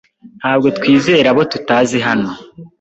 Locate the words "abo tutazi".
1.31-1.97